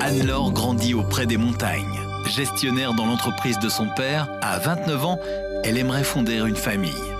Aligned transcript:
Anne-Laure 0.00 0.52
grandit 0.52 0.94
auprès 0.94 1.26
des 1.26 1.36
montagnes. 1.36 1.82
Gestionnaire 2.26 2.94
dans 2.94 3.06
l'entreprise 3.06 3.58
de 3.58 3.68
son 3.68 3.88
père, 3.88 4.28
à 4.40 4.58
29 4.58 5.04
ans, 5.04 5.18
elle 5.64 5.78
aimerait 5.78 6.04
fonder 6.04 6.38
une 6.38 6.56
famille. 6.56 7.15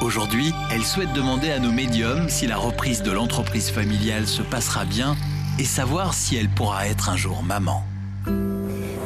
Aujourd'hui, 0.00 0.52
elle 0.72 0.82
souhaite 0.82 1.12
demander 1.12 1.50
à 1.50 1.58
nos 1.58 1.70
médiums 1.70 2.28
si 2.28 2.46
la 2.46 2.56
reprise 2.56 3.02
de 3.02 3.10
l'entreprise 3.12 3.70
familiale 3.70 4.26
se 4.26 4.42
passera 4.42 4.84
bien 4.84 5.14
et 5.58 5.64
savoir 5.64 6.14
si 6.14 6.36
elle 6.36 6.48
pourra 6.48 6.86
être 6.88 7.10
un 7.10 7.16
jour 7.16 7.42
maman. 7.42 7.82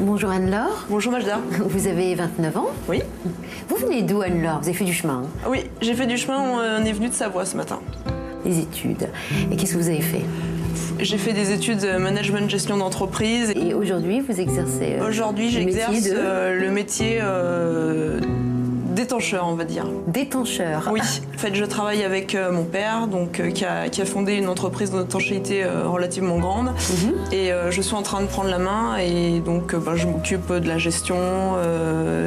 Bonjour 0.00 0.30
Anne-Laure. 0.30 0.86
Bonjour 0.88 1.12
Majda. 1.12 1.40
Vous 1.66 1.86
avez 1.88 2.14
29 2.14 2.56
ans 2.56 2.68
Oui. 2.88 3.02
Vous 3.68 3.76
venez 3.76 4.02
d'où 4.02 4.22
Anne-Laure? 4.22 4.60
Vous 4.60 4.68
avez 4.68 4.76
fait 4.76 4.84
du 4.84 4.94
chemin, 4.94 5.24
hein? 5.24 5.48
Oui, 5.48 5.64
j'ai 5.80 5.94
fait 5.94 6.06
du 6.06 6.16
chemin, 6.16 6.38
on 6.38 6.84
est 6.84 6.92
venu 6.92 7.08
de 7.08 7.14
Savoie 7.14 7.44
ce 7.44 7.56
matin. 7.56 7.80
des 8.44 8.60
études. 8.60 9.08
Et 9.50 9.56
qu'est-ce 9.56 9.72
que 9.72 9.78
vous 9.78 9.88
avez 9.88 10.02
fait? 10.02 10.24
J'ai 11.00 11.18
fait 11.18 11.32
des 11.32 11.50
études 11.52 11.80
de 11.80 11.96
management 11.96 12.48
gestion 12.48 12.76
d'entreprise. 12.76 13.52
Et 13.56 13.74
aujourd'hui, 13.74 14.20
vous 14.20 14.40
exercez 14.40 14.96
euh, 15.00 15.08
Aujourd'hui, 15.08 15.50
le 15.50 15.64
métier 15.64 15.82
j'exerce 15.88 16.04
de 16.04 16.16
euh, 16.16 16.60
le 16.60 16.70
métier 16.70 17.18
euh, 17.20 18.20
détancheur, 18.94 19.46
on 19.48 19.54
va 19.54 19.64
dire. 19.64 19.84
détancheur. 20.06 20.88
Oui, 20.92 21.00
en 21.34 21.38
fait, 21.38 21.54
je 21.54 21.64
travaille 21.64 22.02
avec 22.04 22.34
euh, 22.34 22.50
mon 22.52 22.64
père, 22.64 23.06
donc 23.06 23.40
euh, 23.40 23.50
qui, 23.50 23.64
a, 23.64 23.88
qui 23.88 24.00
a 24.00 24.04
fondé 24.04 24.34
une 24.34 24.48
entreprise 24.48 24.90
d'étanchéité 24.90 25.64
euh, 25.64 25.86
relativement 25.88 26.38
grande, 26.38 26.66
Mhm. 26.66 27.14
et 27.32 27.50
je 27.70 27.80
suis 27.80 27.94
en 27.94 28.02
train 28.02 28.20
de 28.20 28.26
prendre 28.26 28.50
la 28.50 28.58
main, 28.58 28.96
et 28.96 29.40
donc 29.40 29.74
bah, 29.74 29.92
je 29.96 30.06
m'occupe 30.06 30.52
de 30.52 30.68
la 30.68 30.78
gestion, 30.78 31.16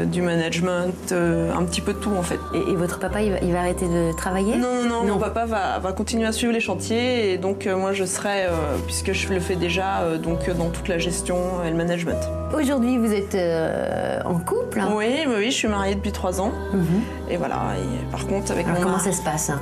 du 0.06 0.22
management, 0.22 1.11
un 1.14 1.64
petit 1.64 1.81
peu 1.81 1.94
de 1.94 1.97
tout 2.00 2.11
en 2.17 2.22
fait. 2.23 2.39
Et, 2.53 2.72
et 2.72 2.75
votre 2.75 3.00
papa, 3.00 3.22
il 3.22 3.31
va, 3.31 3.38
il 3.41 3.52
va 3.53 3.59
arrêter 3.59 3.86
de 3.86 4.16
travailler? 4.16 4.56
Non, 4.58 4.84
non, 4.84 5.03
non, 5.03 5.13
mon 5.16 5.19
papa 5.19 5.45
va, 5.45 5.80
va 5.80 5.91
continuer 5.94 6.25
à 6.25 6.31
suivre 6.31 6.53
les 6.53 6.59
chantiers, 6.59 7.31
et 7.34 7.38
donc 7.38 7.66
moi 7.67 7.94
je 7.94 8.03
serai, 8.06 8.45
puisque 8.86 9.11
je 9.13 9.30
le 9.34 9.39
fais 9.39 9.56
déjà, 9.56 10.02
donc 10.22 10.50
dans 10.58 10.69
toute 10.69 10.88
la 10.88 10.97
gestion 10.97 11.38
et 11.66 11.69
le 11.69 11.75
management. 11.78 12.17
Aujourd'hui, 12.58 12.97
vous 12.97 13.13
êtes 13.13 13.36
euh, 13.36 14.19
en 14.25 14.36
couple 14.39 14.80
hein? 14.80 14.89
Oui, 14.95 15.06
oui, 15.28 15.34
oui, 15.38 15.45
je 15.52 15.56
suis 15.56 15.67
mariée 15.67 15.95
depuis 15.95 16.11
trois 16.13 16.39
ans, 16.39 16.52
Mhm. 16.73 17.02
et 17.30 17.38
voilà. 17.38 17.61
Et 17.77 18.11
par 18.11 18.27
contre, 18.27 18.52
avec 18.52 18.66
Alors 18.66 18.77
mon 18.77 18.83
comment 18.83 18.97
mari- 18.97 19.11
ça 19.11 19.17
se 19.17 19.23
passe 19.23 19.50
hein 19.50 19.61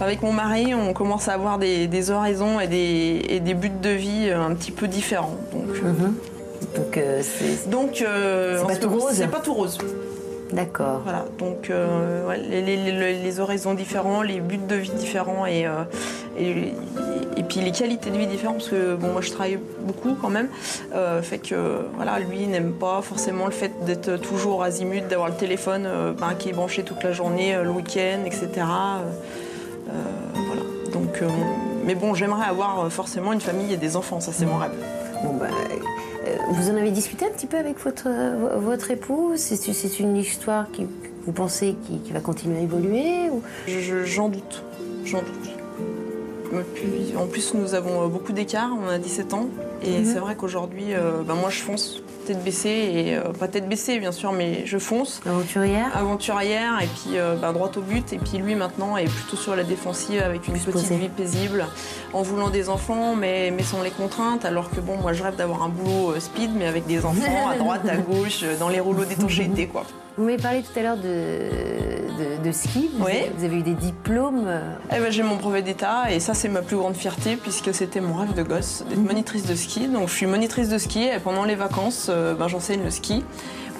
Avec 0.00 0.22
mon 0.22 0.32
mari, 0.32 0.74
on 0.74 0.92
commence 0.92 1.28
à 1.28 1.32
avoir 1.34 1.58
des, 1.58 1.86
des 1.86 2.10
horizons 2.10 2.60
et 2.60 2.66
des, 2.66 3.22
et 3.28 3.40
des 3.40 3.54
buts 3.54 3.70
de 3.82 3.90
vie 3.90 4.28
euh, 4.28 4.46
un 4.46 4.54
petit 4.54 4.72
peu 4.72 4.88
différents. 4.88 5.36
Donc, 5.52 5.82
Mhm. 5.82 6.14
Donc, 6.74 6.96
euh, 6.96 7.20
c'est... 7.22 7.68
donc 7.68 8.02
euh, 8.02 8.64
pas 8.64 8.76
tout 8.76 8.88
rose 8.88 9.04
C'est 9.12 9.28
pas 9.30 9.40
tout 9.40 9.52
rose. 9.54 9.78
D'accord. 10.52 11.00
Voilà. 11.04 11.24
Donc 11.38 11.70
euh, 11.70 12.26
ouais, 12.28 12.38
les, 12.38 12.62
les- 12.62 12.92
les- 12.92 13.14
les 13.22 13.40
horizons 13.40 13.74
différents, 13.74 14.22
les 14.22 14.40
buts 14.40 14.58
de 14.58 14.76
vie 14.76 14.90
différents 14.90 15.44
et, 15.44 15.66
et, 16.38 16.72
et 17.36 17.42
puis 17.42 17.60
les 17.60 17.70
qualités 17.72 18.10
de 18.10 18.16
vie 18.16 18.26
différentes 18.26 18.58
parce 18.58 18.68
que 18.70 18.94
bon 18.96 19.12
moi 19.12 19.20
je 19.20 19.30
travaille 19.30 19.58
beaucoup 19.80 20.14
quand 20.20 20.28
même. 20.30 20.48
Euh, 20.94 21.22
fait 21.22 21.38
que 21.38 21.82
voilà 21.96 22.18
lui 22.18 22.46
n'aime 22.46 22.72
pas 22.72 23.00
forcément 23.02 23.46
le 23.46 23.52
fait 23.52 23.72
d'être 23.84 24.16
toujours 24.16 24.62
azimut 24.62 25.06
d'avoir 25.08 25.28
le 25.28 25.34
téléphone 25.34 25.84
euh, 25.86 26.12
ben, 26.12 26.34
qui 26.38 26.48
est 26.48 26.52
branché 26.52 26.82
toute 26.82 27.02
la 27.02 27.12
journée 27.12 27.54
euh, 27.54 27.62
le 27.64 27.70
week-end 27.70 28.20
etc 28.24 28.48
voilà. 30.34 30.62
Donc 30.92 31.22
mais 31.84 31.94
bon 31.94 32.14
j'aimerais 32.14 32.46
avoir 32.48 32.90
forcément 32.90 33.32
une 33.32 33.40
famille 33.40 33.72
et 33.72 33.76
des 33.76 33.96
enfants 33.96 34.20
ça 34.20 34.32
c'est 34.32 34.46
mon 34.46 34.56
rêve. 34.58 34.72
Bon, 35.22 35.34
bah, 35.34 35.46
vous 36.50 36.70
en 36.70 36.76
avez 36.76 36.90
discuté 36.90 37.24
un 37.24 37.30
petit 37.30 37.46
peu 37.46 37.56
avec 37.56 37.78
votre, 37.78 38.08
votre 38.58 38.90
époux? 38.90 39.32
C'est 39.36 39.98
une 40.00 40.16
histoire 40.16 40.66
qui, 40.72 40.82
que 40.82 40.88
vous 41.24 41.32
pensez 41.32 41.74
qui, 41.86 41.98
qui 42.00 42.12
va 42.12 42.20
continuer 42.20 42.58
à 42.58 42.62
évoluer 42.62 43.30
ou... 43.30 43.42
Je- 43.66 43.78
je- 43.80 44.04
J'en 44.04 44.28
doute, 44.28 44.62
j'en 45.04 45.18
doute. 45.20 45.55
En 47.16 47.26
plus, 47.26 47.54
nous 47.54 47.74
avons 47.74 48.04
euh, 48.04 48.08
beaucoup 48.08 48.32
d'écart, 48.32 48.70
on 48.80 48.88
a 48.88 48.98
17 48.98 49.34
ans. 49.34 49.48
Et 49.82 49.98
Mhm. 50.00 50.04
c'est 50.12 50.18
vrai 50.18 50.34
qu'aujourd'hui, 50.36 50.94
euh, 50.94 51.22
ben, 51.26 51.34
moi 51.34 51.50
je 51.50 51.60
fonce, 51.60 52.02
tête 52.26 52.42
baissée, 52.42 52.68
et 52.94 53.16
euh, 53.16 53.32
pas 53.38 53.46
tête 53.46 53.68
baissée 53.68 53.98
bien 53.98 54.10
sûr, 54.12 54.32
mais 54.32 54.62
je 54.66 54.78
fonce. 54.78 55.20
Aventurière 55.26 55.86
Aventurière, 55.94 56.78
et 56.82 56.86
puis 56.86 57.18
euh, 57.18 57.36
ben, 57.36 57.52
droit 57.52 57.70
au 57.76 57.80
but. 57.80 58.12
Et 58.12 58.18
puis 58.18 58.38
lui 58.38 58.54
maintenant 58.54 58.96
est 58.96 59.04
plutôt 59.04 59.36
sur 59.36 59.54
la 59.54 59.64
défensive 59.64 60.20
avec 60.22 60.48
une 60.48 60.54
Plus 60.54 60.72
petite 60.72 60.92
vie 60.92 61.08
paisible, 61.08 61.66
en 62.12 62.22
voulant 62.22 62.50
des 62.50 62.68
enfants, 62.68 63.14
mais, 63.14 63.52
mais 63.54 63.62
sans 63.62 63.82
les 63.82 63.90
contraintes. 63.90 64.44
Alors 64.44 64.70
que 64.70 64.80
bon, 64.80 64.96
moi 64.96 65.12
je 65.12 65.22
rêve 65.22 65.36
d'avoir 65.36 65.62
un 65.62 65.68
boulot 65.68 66.12
euh, 66.16 66.20
speed, 66.20 66.50
mais 66.56 66.66
avec 66.66 66.86
des 66.86 67.04
enfants 67.04 67.48
à 67.48 67.56
droite, 67.56 67.82
à 67.88 67.96
gauche, 68.12 68.44
dans 68.58 68.68
les 68.68 68.80
rouleaux 68.80 69.04
d'étanchéité 69.04 69.66
quoi. 69.66 69.84
Vous 70.18 70.24
m'avez 70.24 70.38
parlé 70.38 70.62
tout 70.62 70.78
à 70.78 70.82
l'heure 70.82 70.96
de, 70.96 71.02
de, 71.02 72.42
de 72.42 72.50
ski. 72.52 72.88
Vous, 72.96 73.04
Oui. 73.04 73.12
avez, 73.12 73.30
vous 73.36 73.44
avez 73.44 73.56
eu 73.58 73.62
des 73.62 73.74
diplômes. 73.74 74.48
Eh 74.90 74.98
ben, 74.98 75.12
j'ai 75.12 75.22
mon 75.22 75.36
brevet 75.36 75.60
d'état 75.60 76.10
et 76.10 76.20
ça 76.20 76.32
c'est 76.32 76.48
ma 76.48 76.62
plus 76.62 76.76
grande 76.78 76.96
fierté 76.96 77.36
puisque 77.36 77.74
c'était 77.74 78.00
mon 78.00 78.14
rêve 78.14 78.32
de 78.32 78.42
gosse 78.42 78.82
d'être 78.88 78.98
monitrice 78.98 79.44
de 79.44 79.54
ski. 79.54 79.65
Donc 79.92 80.08
je 80.08 80.14
suis 80.14 80.26
monitrice 80.26 80.68
de 80.68 80.78
ski 80.78 81.04
et 81.04 81.18
pendant 81.18 81.44
les 81.44 81.56
vacances 81.56 82.06
euh, 82.08 82.34
ben, 82.34 82.46
j'enseigne 82.48 82.82
le 82.84 82.90
ski 82.90 83.24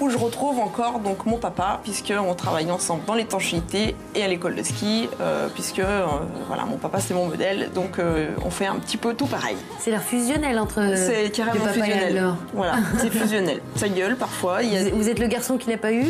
où 0.00 0.10
je 0.10 0.18
retrouve 0.18 0.58
encore 0.58 0.98
donc 0.98 1.24
mon 1.26 1.38
papa 1.38 1.80
puisque 1.84 2.12
on 2.18 2.34
travaille 2.34 2.70
ensemble 2.70 3.04
dans 3.06 3.14
l'étanchéité 3.14 3.94
et 4.16 4.22
à 4.24 4.28
l'école 4.28 4.56
de 4.56 4.62
ski 4.64 5.08
euh, 5.20 5.48
puisque 5.54 5.78
euh, 5.78 6.04
voilà 6.48 6.64
mon 6.64 6.76
papa 6.76 6.98
c'est 7.00 7.14
mon 7.14 7.26
modèle 7.26 7.70
donc 7.72 7.98
euh, 8.00 8.28
on 8.44 8.50
fait 8.50 8.66
un 8.66 8.74
petit 8.76 8.96
peu 8.96 9.14
tout 9.14 9.26
pareil. 9.26 9.56
C'est 9.78 9.90
l'air 9.92 10.02
fusionnel 10.02 10.58
entre 10.58 10.82
c'est 10.96 11.30
carrément 11.30 11.66
et 11.66 11.72
fusionnel. 11.72 12.34
Voilà, 12.52 12.74
c'est 12.98 13.10
fusionnel. 13.10 13.60
Ça 13.76 13.88
gueule 13.88 14.16
parfois. 14.16 14.62
Il 14.64 14.72
y 14.74 14.76
a- 14.76 14.90
Vous, 14.90 15.08
êtes 15.08 15.20
le 15.20 15.28
garçon 15.28 15.56
qui 15.56 15.70
l'a 15.70 15.78
pas 15.78 15.92
eu 15.92 16.04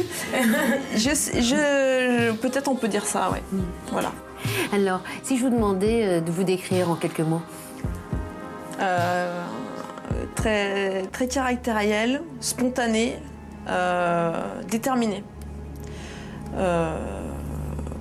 je, 0.94 0.98
je- 1.10 1.40
je- 1.42 2.32
peut-être 2.32 2.68
on 2.68 2.74
peut 2.76 2.88
dire 2.88 3.04
ça, 3.04 3.30
ouais. 3.30 3.42
Voilà. 3.92 4.10
Alors, 4.72 5.00
si 5.22 5.36
je 5.36 5.42
vous 5.44 5.50
demandais 5.50 6.20
de 6.22 6.30
vous 6.32 6.44
décrire 6.44 6.90
en 6.90 6.94
quelques 6.94 7.20
mots 7.20 7.42
Euh, 8.80 9.40
très, 10.36 11.02
très 11.12 11.26
caractériel, 11.26 12.22
spontané, 12.40 13.16
euh, 13.68 14.32
déterminé. 14.70 15.24
Euh, 16.56 16.96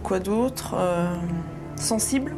quoi 0.03 0.19
d'autre 0.19 0.75
Euh, 0.77 1.07
Sensible 1.77 2.33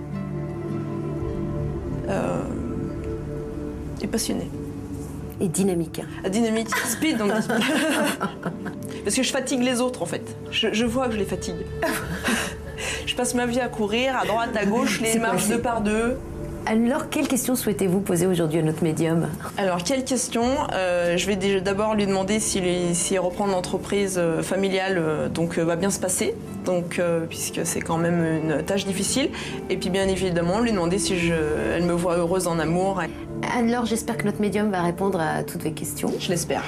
et 4.01 4.07
passionné. 4.07 4.49
et 5.41 5.47
dynamique. 5.47 6.01
Dynamique, 6.29 6.69
speed 6.75 7.17
donc. 7.17 7.31
Parce 9.03 9.15
que 9.15 9.23
je 9.23 9.31
fatigue 9.31 9.61
les 9.63 9.81
autres 9.81 10.01
en 10.01 10.05
fait. 10.05 10.35
Je, 10.51 10.69
je 10.73 10.85
vois 10.85 11.07
que 11.07 11.13
je 11.13 11.17
les 11.17 11.25
fatigue. 11.25 11.65
je 13.05 13.15
passe 13.15 13.33
ma 13.35 13.45
vie 13.45 13.59
à 13.59 13.67
courir 13.67 14.15
à 14.17 14.25
droite, 14.25 14.55
à 14.55 14.65
gauche, 14.65 15.01
les 15.01 15.19
marches 15.19 15.47
deux 15.47 15.59
par 15.59 15.81
deux. 15.81 16.17
Alors, 16.69 17.09
quelles 17.09 17.29
questions 17.29 17.55
souhaitez-vous 17.55 18.01
poser 18.01 18.27
aujourd'hui 18.27 18.59
à 18.59 18.61
notre 18.61 18.83
médium 18.83 19.29
Alors, 19.57 19.83
quelle 19.83 20.03
question 20.03 20.43
Euh, 20.73 21.15
Je 21.15 21.25
vais 21.25 21.61
d'abord 21.61 21.95
lui 21.95 22.05
demander 22.05 22.41
si, 22.41 23.17
reprendre 23.17 23.53
l'entreprise 23.53 24.17
euh, 24.17 24.43
familiale 24.43 24.97
euh, 24.97 25.29
donc, 25.29 25.57
euh, 25.57 25.63
va 25.63 25.77
bien 25.77 25.89
se 25.89 25.99
passer, 25.99 26.35
donc, 26.65 26.99
euh, 26.99 27.21
puisque 27.27 27.61
c'est 27.65 27.79
quand 27.79 27.97
même 27.97 28.21
une 28.43 28.63
tâche 28.63 28.85
difficile. 28.85 29.29
Et 29.69 29.77
puis, 29.77 29.89
bien 29.89 30.09
évidemment, 30.09 30.59
lui 30.59 30.71
demander 30.73 30.99
si 30.99 31.17
je, 31.17 31.33
elle 31.77 31.83
me 31.85 31.93
voit 31.93 32.17
heureuse 32.17 32.47
en 32.47 32.59
amour. 32.59 33.01
Anne-Laure, 33.55 33.85
j'espère 33.85 34.17
que 34.17 34.25
notre 34.25 34.41
médium 34.41 34.69
va 34.69 34.81
répondre 34.81 35.21
à 35.21 35.43
toutes 35.43 35.63
vos 35.63 35.71
questions. 35.71 36.11
Je 36.19 36.27
l'espère. 36.29 36.63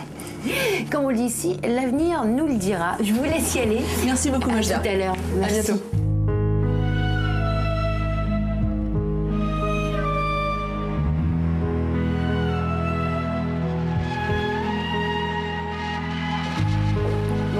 Comme 0.91 1.03
on 1.05 1.09
le 1.09 1.15
dit 1.17 1.23
ici, 1.23 1.57
l'avenir 1.67 2.23
nous 2.23 2.47
le 2.47 2.55
dira. 2.55 2.95
Je 3.03 3.11
vous 3.11 3.23
laisse 3.25 3.53
y 3.55 3.59
aller. 3.59 3.79
Merci 4.05 4.29
beaucoup, 4.29 4.49
À 4.49 4.53
Majda. 4.53 4.79
tout 4.79 4.87
à 4.87 4.93
l'heure. 4.95 5.15
À 5.43 5.47
bientôt. 5.47 6.08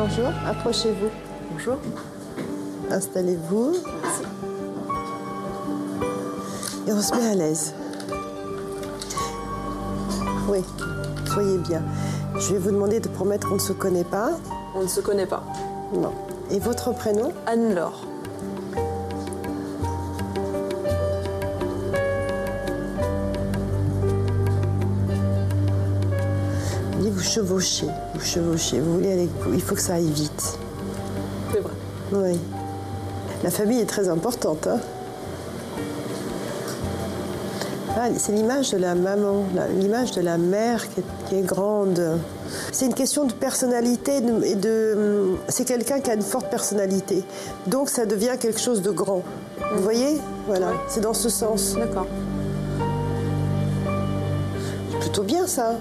Bonjour, 0.09 0.31
approchez-vous. 0.47 1.09
Bonjour. 1.51 1.75
Installez-vous. 2.89 3.75
Et 6.87 6.91
on 6.91 6.99
se 6.99 7.13
met 7.13 7.27
à 7.27 7.35
l'aise. 7.35 7.75
Oui, 10.49 10.63
soyez 11.31 11.59
bien. 11.59 11.83
Je 12.39 12.53
vais 12.53 12.57
vous 12.57 12.71
demander 12.71 12.99
de 12.99 13.07
promettre 13.07 13.47
qu'on 13.47 13.55
ne 13.55 13.59
se 13.59 13.71
connaît 13.71 14.03
pas. 14.03 14.31
On 14.75 14.81
ne 14.81 14.87
se 14.87 14.99
connaît 14.99 15.27
pas. 15.27 15.43
Non. 15.93 16.13
Et 16.49 16.59
votre 16.59 16.91
prénom? 16.91 17.31
Anne-Laure. 17.45 18.01
Chevauchez, 27.29 27.87
vous 28.15 28.21
chevauchez. 28.21 28.79
Vous 28.79 28.93
voulez 28.95 29.11
aller, 29.11 29.29
il 29.53 29.61
faut 29.61 29.75
que 29.75 29.81
ça 29.81 29.95
aille 29.95 30.09
vite. 30.11 30.57
C'est 31.51 31.59
vrai. 31.59 31.73
Oui. 32.11 32.39
La 33.43 33.51
famille 33.51 33.79
est 33.79 33.85
très 33.85 34.09
importante. 34.09 34.67
Hein 34.67 34.79
Ah, 37.95 38.07
c'est 38.17 38.31
l'image 38.31 38.71
de 38.71 38.77
la 38.77 38.95
maman, 38.95 39.43
l'image 39.77 40.11
de 40.11 40.21
la 40.21 40.37
mère 40.37 40.87
qui 40.89 41.01
est, 41.01 41.03
qui 41.27 41.35
est 41.35 41.41
grande. 41.41 42.01
C'est 42.71 42.85
une 42.85 42.93
question 42.93 43.25
de 43.25 43.33
personnalité 43.33 44.17
et 44.45 44.55
de. 44.55 44.93
hum, 44.95 45.37
C'est 45.49 45.65
quelqu'un 45.65 45.99
qui 45.99 46.09
a 46.09 46.13
une 46.13 46.21
forte 46.21 46.49
personnalité. 46.49 47.23
Donc 47.67 47.89
ça 47.89 48.05
devient 48.05 48.37
quelque 48.39 48.59
chose 48.59 48.81
de 48.81 48.91
grand. 48.91 49.23
Vous 49.75 49.83
voyez? 49.83 50.19
Voilà, 50.47 50.71
c'est 50.87 51.01
dans 51.01 51.13
ce 51.13 51.29
sens. 51.29 51.75
D'accord. 51.75 52.07
C'est 54.91 54.99
plutôt 54.99 55.23
bien 55.23 55.45
ça. 55.45 55.75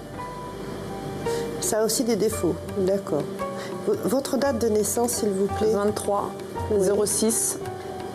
Ça 1.60 1.80
a 1.80 1.84
aussi 1.84 2.04
des 2.04 2.16
défauts. 2.16 2.54
D'accord. 2.78 3.22
Votre 4.04 4.36
date 4.36 4.58
de 4.60 4.68
naissance, 4.68 5.12
s'il 5.12 5.30
vous 5.30 5.46
plaît 5.46 5.72
23 5.72 6.30
06 7.06 7.58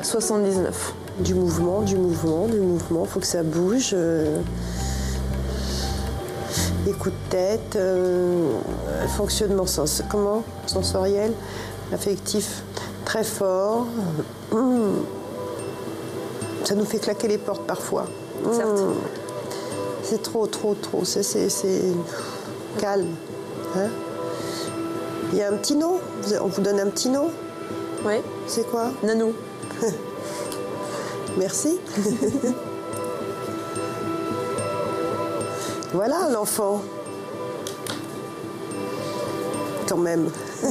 79. 0.02 0.94
Du 1.20 1.36
mouvement, 1.36 1.82
du 1.82 1.96
mouvement, 1.96 2.48
du 2.48 2.60
mouvement. 2.60 3.04
Il 3.06 3.10
faut 3.10 3.20
que 3.20 3.26
ça 3.28 3.44
bouge. 3.44 3.92
euh, 3.94 4.40
Des 6.86 6.92
coups 6.94 7.14
de 7.14 7.30
tête, 7.32 7.76
euh, 7.76 8.50
fonctionnement 9.16 9.66
sens 9.66 10.02
comment? 10.10 10.44
Sensoriel, 10.68 11.32
affectif 11.94 12.64
très 13.06 13.24
fort. 13.24 13.86
Hum. 14.52 15.06
Ça 16.66 16.76
nous 16.76 16.86
fait 16.86 17.00
claquer 17.00 17.28
les 17.28 17.38
portes 17.38 17.64
parfois. 17.68 18.06
Certes. 18.54 18.82
C'est 20.04 20.22
trop, 20.22 20.48
trop, 20.48 20.74
trop. 20.76 21.04
C'est 21.06 21.22
calme. 22.80 23.08
Hein. 23.76 23.90
Il 25.32 25.38
y 25.40 25.42
a 25.42 25.50
un 25.50 25.58
petit 25.58 25.76
nom 25.76 26.00
On 26.42 26.48
vous 26.48 26.62
donne 26.62 26.80
un 26.80 26.90
petit 26.90 27.10
nom 27.10 27.30
Oui. 28.06 28.16
C'est 28.48 28.70
quoi 28.70 28.92
Nanou. 29.04 29.34
Merci. 31.38 31.80
voilà 35.94 36.30
l'enfant. 36.32 36.82
Quand 39.90 39.98
même. 39.98 40.30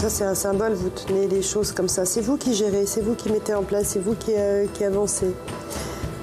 Ça, 0.00 0.10
c'est 0.10 0.24
un 0.24 0.34
symbole, 0.36 0.74
vous 0.74 0.90
tenez 0.90 1.26
les 1.26 1.42
choses 1.42 1.72
comme 1.72 1.88
ça. 1.88 2.04
C'est 2.04 2.20
vous 2.20 2.36
qui 2.36 2.54
gérez, 2.54 2.86
c'est 2.86 3.00
vous 3.00 3.14
qui 3.14 3.28
mettez 3.28 3.54
en 3.54 3.64
place, 3.64 3.88
c'est 3.88 3.98
vous 3.98 4.14
qui, 4.14 4.34
euh, 4.36 4.66
qui 4.72 4.84
avancez. 4.84 5.34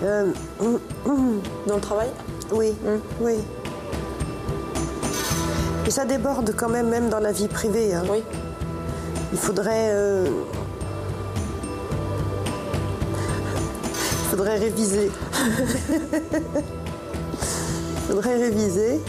Euh, 0.04 0.26
hum, 0.60 0.80
hum. 1.06 1.40
Dans 1.68 1.76
le 1.76 1.82
travail 1.82 2.10
Oui, 2.52 2.74
oui. 3.22 3.36
Mais 5.86 5.90
ça 5.92 6.06
déborde 6.06 6.54
quand 6.56 6.70
même, 6.70 6.90
même 6.90 7.10
dans 7.10 7.20
la 7.20 7.32
vie 7.32 7.48
privée. 7.48 7.94
hein. 7.94 8.04
Oui. 8.10 8.24
Il 9.32 9.38
faudrait. 9.40 9.90
euh, 9.92 10.26
Il 14.26 14.30
faudrait 14.38 14.58
réviser. 14.58 15.12
Il 17.96 18.16
faudrait 18.16 18.36
réviser. 18.38 19.00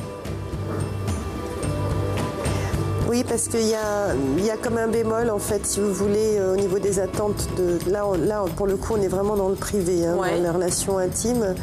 Oui, 3.14 3.22
parce 3.22 3.46
qu'il 3.46 3.62
y 3.69 3.75
a, 3.76 4.12
y 4.38 4.50
a 4.50 4.56
comme 4.56 4.76
un 4.76 4.88
bémol, 4.88 5.31
en 5.31 5.38
fait, 5.38 5.64
si 5.64 5.78
vous 5.78 5.93
voulez, 5.94 6.37
euh, 6.37 6.55
au 6.55 6.56
niveau 6.56 6.81
des 6.81 6.99
attentes. 6.99 7.46
De, 7.56 7.78
là, 7.88 8.05
on- 8.08 8.14
là, 8.14 8.44
pour 8.56 8.66
le 8.66 8.76
coup, 8.76 8.94
on 8.99 9.00
est 9.00 9.06
vraiment 9.06 9.37
dans 9.37 9.49
le 9.50 9.55
privé, 9.55 10.05
hein, 10.05 10.16
Ouais. 10.16 10.37
dans 10.37 10.43
les 10.43 10.50
relations 10.50 10.99
intimes. 10.99 11.55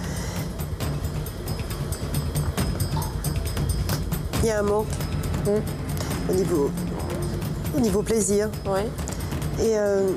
Il 4.43 4.45
y 4.47 4.49
a 4.49 4.59
un 4.59 4.61
manque 4.61 4.87
au, 6.29 6.33
niveau, 6.33 6.71
au 7.75 7.79
niveau 7.81 8.01
plaisir. 8.01 8.47
Et. 9.61 9.77
euh, 9.77 10.07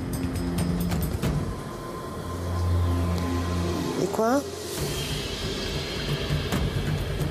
Et 4.05 4.07
quoi? 4.07 4.41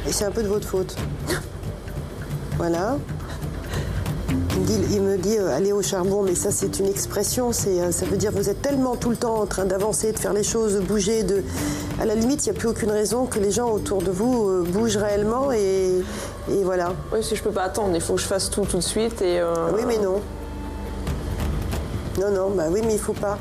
Et 0.06 0.12
c'est 0.12 0.26
un 0.26 0.32
peu 0.32 0.44
de 0.44 0.50
votre 0.50 0.68
faute. 0.68 0.94
Voilà. 2.58 2.98
Il 4.92 5.02
me 5.02 5.18
dit, 5.18 5.38
euh, 5.38 5.56
aller 5.56 5.72
au 5.74 5.82
charbon, 5.82 6.22
mais 6.24 6.36
ça 6.36 6.50
c'est 6.52 6.80
une 6.80 6.88
expression, 6.88 7.52
c'est, 7.52 7.82
euh, 7.82 7.92
ça 7.92 8.06
veut 8.06 8.18
dire 8.18 8.32
vous 8.32 8.50
êtes 8.50 8.62
tellement 8.62 8.96
tout 8.96 9.10
le 9.10 9.16
temps 9.16 9.36
en 9.36 9.46
train 9.46 9.66
d'avancer, 9.66 10.12
de 10.12 10.20
faire 10.20 10.34
les 10.34 10.44
choses, 10.44 10.76
de 10.76 10.80
bouger, 10.80 11.24
de... 11.24 11.44
à 12.00 12.06
la 12.06 12.16
limite 12.16 12.46
il 12.46 12.52
n'y 12.52 12.56
a 12.56 12.60
plus 12.60 12.70
aucune 12.70 12.92
raison 12.92 13.26
que 13.26 13.40
les 13.40 13.52
gens 13.52 13.70
autour 13.72 14.02
de 14.02 14.12
vous 14.12 14.48
euh, 14.50 14.64
bougent 14.68 14.98
réellement 14.98 15.52
et, 15.52 16.02
et 16.52 16.64
voilà. 16.64 16.94
Oui, 17.12 17.20
si 17.24 17.36
je 17.36 17.44
peux 17.44 17.52
pas 17.52 17.64
attendre, 17.64 17.92
il 17.94 18.02
faut 18.02 18.14
que 18.16 18.22
je 18.22 18.26
fasse 18.28 18.50
tout 18.50 18.62
tout 18.66 18.78
de 18.78 18.82
suite 18.84 19.22
et. 19.22 19.40
euh, 19.40 19.54
Oui, 19.76 19.82
mais 19.88 19.98
non. 19.98 20.22
Non, 22.20 22.32
non, 22.32 22.50
bah 22.56 22.66
oui, 22.72 22.82
mais 22.86 22.94
il 22.94 23.00
faut 23.00 23.14
pas. 23.14 23.38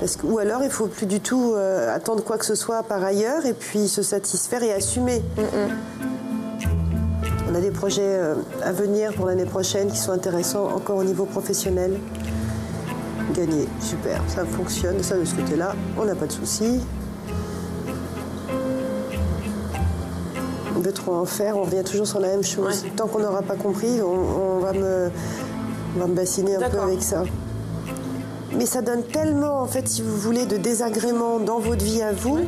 Parce 0.00 0.16
que, 0.16 0.26
ou 0.26 0.38
alors, 0.38 0.62
il 0.62 0.70
faut 0.70 0.86
plus 0.86 1.06
du 1.06 1.20
tout 1.20 1.54
attendre 1.94 2.22
quoi 2.22 2.36
que 2.38 2.44
ce 2.44 2.54
soit 2.54 2.82
par 2.82 3.02
ailleurs 3.02 3.46
et 3.46 3.52
puis 3.54 3.88
se 3.88 4.02
satisfaire 4.02 4.62
et 4.62 4.72
assumer. 4.72 5.22
On 5.38 6.15
a 7.56 7.60
des 7.60 7.70
projets 7.70 8.02
euh, 8.02 8.34
à 8.62 8.72
venir 8.72 9.12
pour 9.14 9.26
l'année 9.26 9.46
prochaine 9.46 9.88
qui 9.88 9.96
sont 9.96 10.12
intéressants 10.12 10.66
encore 10.74 10.98
au 10.98 11.04
niveau 11.04 11.24
professionnel. 11.24 11.98
Gagner, 13.34 13.66
super, 13.80 14.20
ça 14.28 14.44
fonctionne, 14.44 15.02
ça 15.02 15.16
de 15.16 15.24
ce 15.24 15.34
côté-là, 15.34 15.74
on 15.98 16.04
n'a 16.04 16.14
pas 16.14 16.26
de 16.26 16.32
soucis. 16.32 16.80
On 20.76 20.80
veut 20.80 20.92
trop 20.92 21.14
en 21.14 21.24
faire, 21.24 21.56
on 21.56 21.62
revient 21.62 21.82
toujours 21.82 22.06
sur 22.06 22.20
la 22.20 22.28
même 22.28 22.44
chose. 22.44 22.82
Ouais. 22.84 22.90
Tant 22.94 23.06
qu'on 23.06 23.20
n'aura 23.20 23.42
pas 23.42 23.56
compris, 23.56 24.00
on, 24.02 24.56
on 24.56 24.58
va 24.58 24.72
me, 24.72 25.10
on 25.96 26.00
va 26.00 26.06
me 26.06 26.14
bassiner 26.14 26.56
un 26.56 26.68
peu 26.68 26.78
avec 26.78 27.02
ça. 27.02 27.24
Mais 28.56 28.66
ça 28.66 28.82
donne 28.82 29.02
tellement, 29.02 29.60
en 29.60 29.66
fait, 29.66 29.88
si 29.88 30.02
vous 30.02 30.16
voulez, 30.16 30.46
de 30.46 30.56
désagréments 30.56 31.40
dans 31.40 31.58
votre 31.58 31.84
vie 31.84 32.02
à 32.02 32.12
vous, 32.12 32.40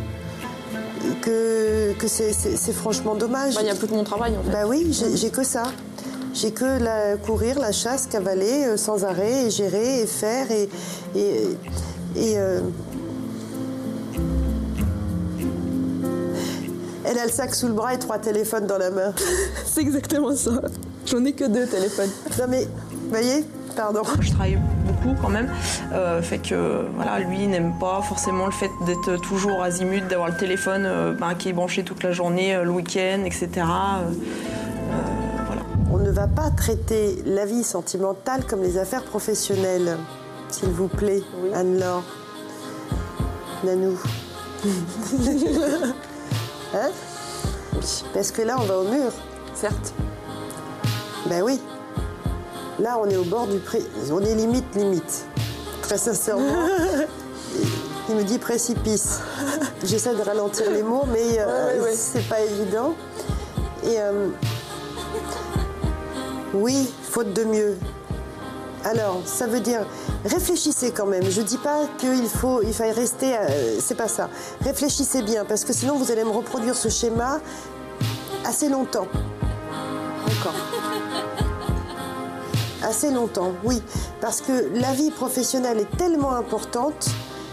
que, 1.23 1.93
que 1.99 2.07
c'est- 2.09 2.33
franchement 2.73 3.15
dommage. 3.15 3.55
bah, 3.55 3.61
Il 3.63 3.65
n'y 3.65 3.71
a 3.71 3.75
plus 3.75 3.87
que 3.89 3.95
mon 3.95 4.05
travail 4.05 4.35
en 4.37 4.43
fait. 4.43 4.51
Bah 4.51 4.67
oui, 4.67 4.93
j'ai 5.15 5.31
que 5.31 5.43
ça. 5.45 5.65
J'ai 6.35 6.53
que 6.53 6.65
la, 6.65 7.17
courir, 7.17 7.59
la 7.59 7.73
chasse, 7.73 8.07
cavaler 8.07 8.65
euh, 8.67 8.77
sans 8.77 9.05
arrêt, 9.05 9.47
et 9.47 9.51
gérer, 9.51 10.01
et 10.03 10.07
faire, 10.07 10.51
et. 10.51 10.69
et, 11.17 11.43
et, 12.17 12.39
euh, 12.39 12.61
Elle 17.05 17.19
a 17.19 17.25
le 17.25 17.31
sac 17.33 17.55
sous 17.55 17.69
le 17.69 17.73
bras 17.73 17.95
et 17.95 17.99
trois 17.99 18.19
téléphones 18.19 18.67
dans 18.67 18.77
la 18.79 18.91
main. 18.91 19.15
C'est 19.67 19.81
exactement 19.81 20.37
ça. 20.37 20.61
J'en 21.07 21.25
ai 21.25 21.33
que 21.33 21.45
deux 21.45 21.67
téléphones. 21.67 22.11
Non 22.39 22.45
mais, 22.49 22.65
vous 22.91 23.09
voyez 23.09 23.45
Pardon. 23.75 24.03
Je 24.21 24.31
travaille 24.31 24.59
beaucoup 24.99 25.21
quand 25.21 25.29
même, 25.29 25.49
euh, 25.93 26.23
fait 26.23 26.39
que 26.39 26.87
voilà, 26.95 27.19
lui 27.21 27.47
n'aime 27.47 27.73
pas 27.79 28.01
forcément 28.03 28.47
le 28.47 28.53
fait 28.53 28.71
d'être 28.87 29.17
toujours 29.21 29.63
azimut, 29.63 30.07
d'avoir 30.09 30.29
le 30.29 30.37
téléphone 30.37 30.85
euh, 30.87 31.13
ben, 31.13 31.35
qui 31.35 31.49
est 31.49 31.53
branché 31.53 31.85
toute 31.85 32.03
la 32.03 32.13
journée, 32.13 32.55
euh, 32.55 32.65
le 32.65 32.71
week-end, 32.71 33.23
etc. 33.25 33.49
Euh, 33.57 33.63
euh, 33.63 34.95
voilà. 35.47 35.63
On 35.93 35.99
ne 35.99 36.11
va 36.11 36.27
pas 36.27 36.51
traiter 36.51 37.23
la 37.27 37.45
vie 37.47 37.65
sentimentale 37.65 38.45
comme 38.47 38.63
les 38.63 38.79
affaires 38.79 39.05
professionnelles. 39.05 39.97
S'il 40.49 40.71
vous 40.71 40.89
plaît, 40.89 41.23
Oui. 41.43 41.51
Anne-Laure. 41.55 42.05
Nanou. 43.65 43.99
hein? 46.75 46.91
Parce 48.15 48.31
que 48.33 48.43
là, 48.43 48.57
on 48.59 48.65
va 48.65 48.79
au 48.79 48.85
mur. 48.85 49.13
Certes. 49.55 49.93
Ben 51.29 51.43
oui. 51.43 51.61
Là, 52.79 52.99
on 53.03 53.09
est 53.09 53.17
au 53.17 53.25
bord 53.25 53.47
du 53.47 53.59
pré... 53.59 53.83
On 54.11 54.21
est 54.21 54.35
limite, 54.35 54.75
limite. 54.77 55.25
Très 55.83 55.99
sincèrement. 55.99 56.45
Il 58.09 58.17
me 58.17 58.23
dit 58.23 58.39
précipice. 58.39 59.21
J'essaie 59.85 60.15
de 60.15 60.23
ralentir 60.23 60.71
les 60.71 60.83
mots, 60.83 61.05
mais 61.13 61.39
euh, 61.39 61.75
Ouais, 61.79 61.81
ouais, 61.85 61.95
c'est 61.95 62.27
pas 62.29 62.41
évident. 62.41 62.95
Et 63.85 63.97
euh, 64.01 64.29
oui, 66.55 66.89
faute 67.03 67.33
de 67.33 67.45
mieux. 67.45 67.77
Alors, 68.85 69.21
ça 69.27 69.47
veut 69.47 69.61
dire 69.61 69.85
réfléchissez 70.25 70.93
quand 70.93 71.07
même. 71.07 71.29
Je 71.29 71.43
dis 71.43 71.59
pas 71.59 71.81
qu'il 71.99 72.29
faut, 72.29 72.63
il 72.63 72.73
faille 72.73 72.93
rester. 72.93 73.37
euh, 73.37 73.79
c'est 73.81 73.95
pas 73.97 74.09
ça. 74.09 74.31
Réfléchissez 74.65 75.23
bien, 75.23 75.45
parce 75.45 75.65
que 75.65 75.73
sinon 75.73 75.97
vous 75.97 76.11
allez 76.11 76.25
me 76.25 76.31
reproduire 76.31 76.77
ce 76.77 76.89
schéma 76.89 77.41
assez 78.47 78.69
longtemps. 78.69 79.07
D'accord. 80.27 80.55
Assez 82.89 83.11
longtemps, 83.11 83.53
oui. 83.65 83.83
Parce 84.21 84.41
que 84.41 84.71
la 84.75 84.93
vie 84.95 85.11
professionnelle 85.11 85.79
est 85.81 85.97
tellement 85.99 86.33
importante 86.35 87.07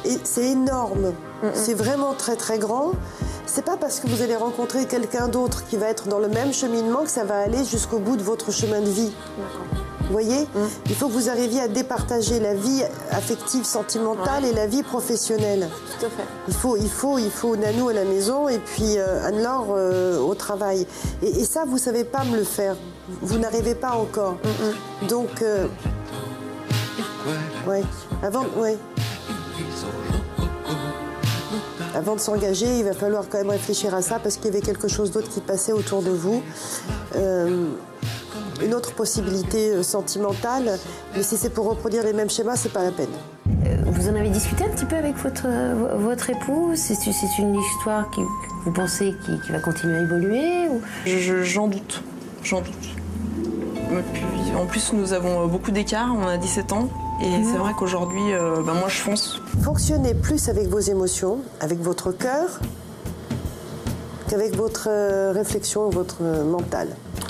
et 0.06 0.18
c'est 0.24 0.46
énorme. 0.51 1.12
C'est 1.54 1.74
vraiment 1.74 2.13
très 2.13 2.36
très 2.36 2.58
grand. 2.58 2.92
C'est 3.46 3.65
pas 3.65 3.75
parce 3.77 4.00
que 4.00 4.08
vous 4.08 4.22
allez 4.22 4.36
rencontrer 4.36 4.86
quelqu'un 4.86 5.27
d'autre 5.27 5.63
qui 5.70 5.75
va 5.77 5.88
être 5.88 6.08
dans 6.08 6.20
le 6.20 6.27
même 6.30 6.54
cheminement 6.54 7.04
que 7.04 7.10
ça 7.12 7.24
va 7.24 7.38
aller 7.39 7.63
jusqu'au 7.65 8.00
bout 8.00 8.15
de 8.15 8.24
votre 8.24 8.51
chemin 8.51 8.80
de 8.82 8.89
vie. 8.89 9.12
Vous 10.08 10.12
voyez 10.12 10.48
Il 10.86 10.96
faut 10.96 11.08
que 11.08 11.13
vous 11.13 11.30
arriviez 11.30 11.62
à 11.62 11.68
départager 11.68 12.39
la 12.39 12.54
vie 12.54 12.84
affective, 13.12 13.65
sentimentale 13.65 14.44
Ouais. 14.44 14.50
et 14.51 14.54
la 14.54 14.68
vie 14.68 14.84
professionnelle. 14.84 15.68
Tout 16.00 16.06
à 16.06 16.10
fait. 16.10 16.24
Il 16.48 16.54
faut, 16.54 16.77
il 16.77 16.89
faut, 16.89 17.18
il 17.18 17.32
faut 17.32 17.56
Nanou 17.56 17.89
à 17.89 17.94
la 17.94 18.06
maison 18.06 18.48
et 18.48 18.60
puis 18.60 18.98
euh, 18.98 19.25
Anne-Laure 19.27 19.68
euh, 19.72 20.20
au 20.20 20.34
travail. 20.36 20.86
Et, 21.24 21.42
et 21.42 21.46
ça, 21.46 21.63
vous 21.68 21.77
savez 21.80 22.04
pas 22.04 22.24
me 22.24 22.38
le 22.38 22.44
faire. 22.44 22.75
Vous 23.21 23.38
n'arrivez 23.38 23.75
pas 23.75 23.91
encore. 23.93 24.38
Donc, 25.07 25.41
euh, 25.41 25.67
Ouais. 27.67 27.81
Avant, 28.24 28.45
ouais. 28.57 28.77
Avant 31.95 32.15
de 32.15 32.19
s'engager, 32.19 32.79
il 32.79 32.83
va 32.83 32.93
falloir 32.93 33.24
quand 33.29 33.38
même 33.38 33.50
réfléchir 33.50 33.95
à 33.95 34.01
ça 34.01 34.19
parce 34.19 34.35
qu'il 34.35 34.45
y 34.45 34.50
avait 34.50 34.62
quelque 34.62 34.88
chose 34.88 35.12
d'autre 35.12 35.29
qui 35.29 35.39
passait 35.39 35.71
autour 35.71 36.01
de 36.03 36.09
vous. 36.12 36.43
Euh, 37.15 37.65
une 38.63 38.74
autre 38.74 38.93
possibilité 38.93 39.71
euh, 39.71 39.83
sentimentale, 39.83 40.77
mais 41.15 41.24
si 41.24 41.38
c'est 41.38 41.50
pour 41.50 41.67
reproduire 41.67 42.03
les 42.03 42.13
mêmes 42.13 42.29
schémas, 42.29 42.55
c'est 42.57 42.71
pas 42.71 42.83
la 42.83 42.91
peine. 42.91 43.09
Vous 43.88 44.09
en 44.09 44.15
avez 44.15 44.29
discuté 44.29 44.65
un 44.65 44.69
petit 44.69 44.85
peu 44.85 44.95
avec 44.97 45.15
votre, 45.17 45.47
votre 45.97 46.29
époux? 46.29 46.74
C'est 46.75 46.95
c'est 46.95 47.12
une 47.41 47.55
histoire 47.55 48.09
qui, 48.12 48.21
que 48.21 48.65
vous 48.65 48.71
pensez 48.74 49.13
qui, 49.25 49.39
qui 49.41 49.51
va 49.51 49.59
continuer 49.59 49.97
à 49.97 50.01
évoluer 50.01 50.67
ou... 50.69 50.81
Je- 51.05 51.17
je- 51.17 51.43
J'en 51.43 51.67
doute, 51.67 52.03
j'en 52.43 52.59
doute. 52.62 52.95
Puis, 54.14 54.24
en 54.60 54.66
plus, 54.66 54.94
nous 54.94 55.14
avons 55.14 55.48
beaucoup 55.48 55.72
d'écart, 55.72 56.10
on 56.18 56.28
a 56.28 56.38
17 56.38 56.74
ans. 56.74 56.88
Et 57.22 57.44
c'est 57.44 57.58
vrai 57.58 57.74
qu'aujourd'hui, 57.78 58.34
euh, 58.34 58.62
bah, 58.66 58.74
moi 58.74 58.90
je 58.90 58.98
fonce. 58.98 59.42
Fonctionnez 59.64 60.14
plus 60.14 60.50
avec 60.50 60.68
vos 60.68 60.80
émotions, 60.80 61.40
avec 61.62 61.80
votre 61.82 62.12
cœur, 62.12 62.60
qu'avec 64.28 64.56
votre 64.56 64.88
euh, 64.90 65.32
réflexion, 65.32 65.90
votre 65.90 66.18
euh, 66.22 66.44
mental. 66.44 66.90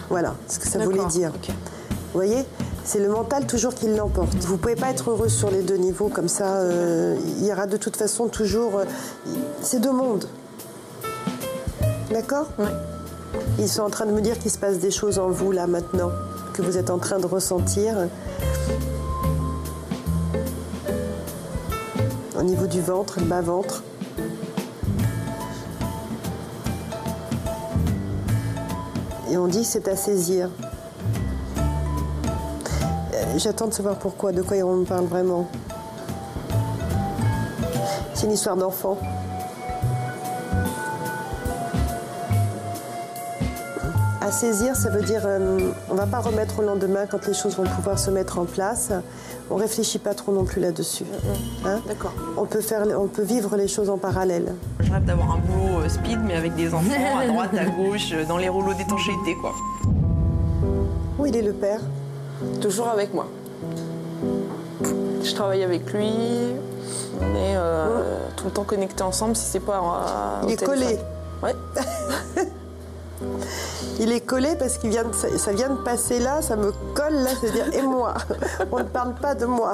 Voilà 0.09 0.35
ce 0.47 0.57
que 0.59 0.67
ça 0.67 0.79
voulait 0.79 1.05
dire. 1.05 1.31
Vous 1.31 1.95
voyez 2.13 2.43
c'est 2.83 2.99
le 2.99 3.09
mental 3.09 3.47
toujours 3.47 3.73
qui 3.73 3.87
l'emporte. 3.87 4.35
Vous 4.41 4.57
pouvez 4.57 4.75
pas 4.75 4.91
être 4.91 5.09
heureux 5.09 5.27
sur 5.27 5.49
les 5.49 5.63
deux 5.63 5.75
niveaux 5.77 6.07
comme 6.07 6.27
ça. 6.27 6.57
euh, 6.57 7.15
il 7.39 7.43
y 7.45 7.51
aura 7.51 7.65
de 7.65 7.77
toute 7.77 7.97
façon 7.97 8.27
toujours. 8.27 8.77
euh, 8.77 8.85
c'est 9.61 9.79
deux 9.79 9.91
mondes. 9.91 10.25
D'accord? 12.11 12.47
Ouais. 12.59 12.65
Ils 13.57 13.67
sont 13.67 13.81
en 13.81 13.89
train 13.89 14.05
de 14.05 14.11
me 14.11 14.21
dire 14.21 14.37
qu'il 14.37 14.51
se 14.51 14.59
passe 14.59 14.77
des 14.77 14.91
choses 14.91 15.17
en 15.17 15.29
vous 15.29 15.51
là 15.51 15.65
maintenant, 15.65 16.11
que 16.55 16.61
vous 16.61 16.77
êtes 16.77 16.89
en 16.89 16.99
train 16.99 17.19
de 17.19 17.25
ressentir. 17.25 17.95
Au 22.39 22.43
niveau 22.43 22.65
du 22.65 22.79
ventre, 22.79 23.19
le 23.19 23.25
bas-ventre. 23.25 23.83
Et 29.29 29.37
on 29.37 29.47
dit 29.47 29.65
c'est 29.65 29.89
à 29.89 29.97
saisir. 29.97 30.49
Euh, 33.13 33.37
J'attends 33.37 33.67
de 33.67 33.73
savoir 33.73 33.97
pourquoi, 33.99 34.31
de 34.31 34.41
quoi 34.41 34.55
on 34.59 34.77
me 34.77 34.85
parle 34.85 35.05
vraiment. 35.05 35.49
C'est 38.13 38.27
une 38.27 38.31
histoire 38.31 38.55
d'enfant. 38.55 38.97
Saisir, 44.35 44.75
ça 44.75 44.89
veut 44.89 45.01
dire 45.01 45.21
euh, 45.25 45.71
on 45.89 45.95
va 45.95 46.05
pas 46.05 46.19
remettre 46.19 46.59
au 46.59 46.61
lendemain 46.61 47.05
quand 47.09 47.25
les 47.27 47.33
choses 47.33 47.55
vont 47.55 47.63
pouvoir 47.63 47.97
se 47.97 48.11
mettre 48.11 48.37
en 48.39 48.45
place. 48.45 48.91
On 49.49 49.55
réfléchit 49.55 49.99
pas 49.99 50.13
trop 50.13 50.31
non 50.31 50.43
plus 50.43 50.59
là-dessus. 50.61 51.05
Hein 51.65 51.79
D'accord. 51.87 52.13
on 52.37 52.45
peut 52.45 52.61
faire, 52.61 52.83
on 52.99 53.07
peut 53.07 53.21
vivre 53.23 53.55
les 53.55 53.67
choses 53.67 53.89
en 53.89 53.97
parallèle. 53.97 54.53
Je 54.81 54.91
rêve 54.91 55.05
d'avoir 55.05 55.31
un 55.31 55.37
boulot 55.37 55.79
euh, 55.83 55.89
speed, 55.89 56.19
mais 56.25 56.35
avec 56.35 56.55
des 56.55 56.73
enfants 56.73 57.19
à 57.19 57.27
droite, 57.31 57.51
à 57.57 57.65
gauche, 57.65 58.11
euh, 58.13 58.25
dans 58.25 58.37
les 58.37 58.49
rouleaux 58.49 58.73
d'étanchéité, 58.73 59.35
quoi. 59.39 59.53
Où 61.17 61.25
il 61.25 61.35
est 61.35 61.41
le 61.41 61.53
père? 61.53 61.79
Toujours 62.61 62.89
avec 62.89 63.13
moi. 63.13 63.27
Je 65.23 65.33
travaille 65.33 65.63
avec 65.63 65.91
lui. 65.93 66.09
On 67.21 67.35
est 67.35 67.55
euh, 67.55 68.19
tout 68.35 68.45
le 68.45 68.51
temps 68.51 68.63
connectés 68.65 69.03
ensemble 69.03 69.35
si 69.35 69.45
c'est 69.45 69.59
pas 69.61 69.77
euh, 69.77 70.43
au 70.45 70.47
Il 70.47 70.53
est 70.53 70.57
téléphone. 70.57 70.79
collé. 70.79 70.99
Ouais. 71.43 72.45
Il 73.99 74.11
est 74.11 74.21
collé 74.21 74.55
parce 74.57 74.77
qu'il 74.77 74.89
vient 74.89 75.03
de, 75.05 75.13
ça, 75.13 75.51
vient 75.53 75.69
de 75.69 75.77
passer 75.77 76.19
là, 76.19 76.41
ça 76.41 76.55
me 76.55 76.71
colle 76.93 77.13
là, 77.13 77.29
c'est-à-dire 77.39 77.73
et 77.73 77.81
moi. 77.81 78.13
On 78.71 78.79
ne 78.79 78.83
parle 78.83 79.15
pas 79.15 79.35
de 79.35 79.45
moi. 79.45 79.73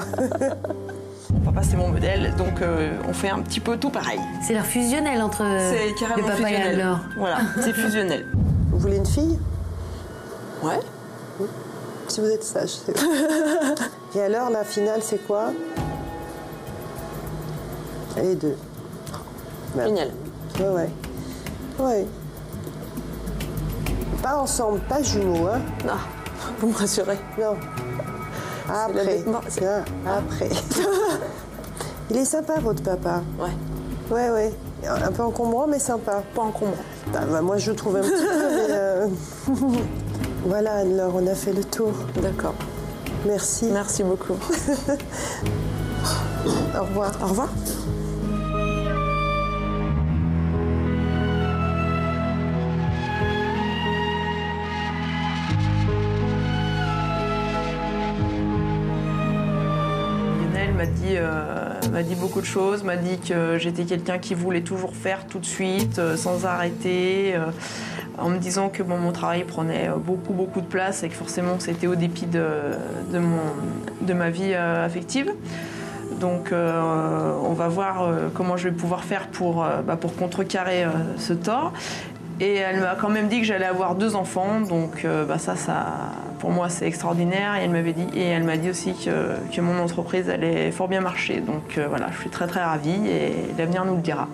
Mon 1.33 1.39
papa, 1.39 1.61
c'est 1.63 1.77
mon 1.77 1.89
modèle, 1.89 2.35
donc 2.35 2.61
euh, 2.61 2.91
on 3.07 3.13
fait 3.13 3.29
un 3.29 3.39
petit 3.39 3.61
peu 3.61 3.77
tout 3.77 3.89
pareil. 3.89 4.19
C'est 4.45 4.53
l'air 4.53 4.65
fusionnel 4.65 5.21
entre 5.21 5.43
C'est 5.71 5.93
carrément 5.97 6.27
le 6.27 6.33
papa 6.33 6.51
et. 6.51 6.55
Anne-Laure. 6.55 6.99
Voilà, 7.17 7.37
c'est 7.61 7.73
fusionnel. 7.73 8.25
Vous 8.69 8.79
voulez 8.79 8.97
une 8.97 9.05
fille? 9.05 9.39
Ouais. 10.61 10.79
Si 12.07 12.19
vous 12.19 12.27
êtes 12.27 12.43
sage. 12.43 12.69
c'est 12.85 12.93
bon. 12.93 13.07
Et 14.15 14.21
alors, 14.21 14.49
la 14.49 14.65
finale, 14.65 14.99
c'est 15.01 15.25
quoi? 15.25 15.51
Les 18.17 18.35
deux. 18.35 18.57
Ouais. 19.75 19.85
Génial. 19.85 20.09
Ouais, 20.59 20.67
ouais. 20.69 20.89
Ouais. 21.79 22.05
Pas 24.21 24.37
ensemble, 24.37 24.79
pas 24.81 25.01
jumeaux, 25.01 25.47
hein 25.47 25.59
Ah, 25.87 25.97
vous 26.59 26.69
me 26.69 26.75
rassurez. 26.75 27.17
Non. 27.39 27.55
Après. 28.69 29.23
Après. 30.05 30.49
Il 32.09 32.17
est 32.17 32.25
sympa, 32.25 32.59
votre 32.59 32.83
papa. 32.83 33.21
Ouais. 33.39 33.51
Ouais, 34.11 34.29
ouais. 34.29 34.53
Un 34.87 35.11
peu 35.11 35.23
encombrant, 35.23 35.67
mais 35.67 35.79
sympa. 35.79 36.23
Pas 36.35 36.41
encombrant. 36.41 36.75
Bah, 37.11 37.21
bah, 37.29 37.41
moi, 37.41 37.57
je 37.57 37.71
trouve 37.71 37.95
un 37.97 38.01
petit 38.01 38.11
peu, 38.11 38.49
mais... 38.49 38.67
euh, 38.69 39.07
voilà, 40.45 40.73
Anne-Laure, 40.79 41.13
on 41.15 41.25
a 41.27 41.35
fait 41.35 41.53
le 41.53 41.63
tour. 41.63 41.93
D'accord. 42.21 42.55
Merci. 43.25 43.69
Merci 43.71 44.03
beaucoup. 44.03 44.33
Au 46.77 46.83
revoir. 46.83 47.11
Au 47.23 47.27
revoir. 47.27 47.49
Euh, 61.17 61.69
m'a 61.91 62.03
dit 62.03 62.15
beaucoup 62.15 62.41
de 62.41 62.45
choses, 62.45 62.83
m'a 62.83 62.97
dit 62.97 63.17
que 63.17 63.57
j'étais 63.57 63.83
quelqu'un 63.83 64.17
qui 64.17 64.33
voulait 64.33 64.61
toujours 64.61 64.95
faire 64.95 65.27
tout 65.27 65.39
de 65.39 65.45
suite, 65.45 65.99
euh, 65.99 66.15
sans 66.15 66.45
arrêter, 66.45 67.33
euh, 67.35 67.45
en 68.17 68.29
me 68.29 68.37
disant 68.37 68.69
que 68.69 68.83
mon 68.83 69.11
travail 69.11 69.43
prenait 69.43 69.89
beaucoup, 69.97 70.33
beaucoup 70.33 70.61
de 70.61 70.65
place 70.65 71.03
et 71.03 71.09
que 71.09 71.15
forcément 71.15 71.59
c'était 71.59 71.87
au 71.87 71.95
dépit 71.95 72.25
de, 72.25 72.45
de, 73.11 74.13
ma 74.13 74.29
vie 74.29 74.53
affective. 74.53 75.31
Donc 76.19 76.51
on 76.51 77.53
va 77.53 77.67
voir 77.67 78.09
comment 78.35 78.57
je 78.57 78.67
vais 78.67 78.75
pouvoir 78.75 79.05
faire 79.05 79.27
pour, 79.27 79.65
bah, 79.87 79.95
pour 79.95 80.15
contrecarrer 80.15 80.85
ce 81.17 81.33
tort. 81.33 81.73
Et 82.39 82.55
elle 82.55 82.81
m'a 82.81 82.95
quand 82.95 83.09
même 83.09 83.27
dit 83.27 83.39
que 83.39 83.45
j'allais 83.45 83.65
avoir 83.65 83.95
deux 83.95 84.15
enfants, 84.15 84.59
donc 84.61 85.07
bah, 85.27 85.39
ça, 85.39 85.55
ça, 85.55 86.11
pour 86.41 86.49
moi, 86.49 86.69
c'est 86.69 86.87
extraordinaire. 86.87 87.55
Et 87.55 87.63
elle 87.63 87.69
m'avait 87.69 87.93
dit, 87.93 88.07
et 88.15 88.25
elle 88.25 88.43
m'a 88.43 88.57
dit 88.57 88.69
aussi 88.69 88.93
que, 88.93 89.35
que 89.55 89.61
mon 89.61 89.77
entreprise 89.79 90.29
allait 90.29 90.71
fort 90.71 90.87
bien 90.87 90.99
marcher. 90.99 91.39
Donc 91.39 91.77
euh, 91.77 91.87
voilà, 91.87 92.07
je 92.11 92.19
suis 92.19 92.29
très 92.29 92.47
très 92.47 92.63
ravie 92.63 93.07
et 93.07 93.31
l'avenir 93.57 93.85
nous 93.85 93.95
le 93.95 94.01
dira. 94.01 94.27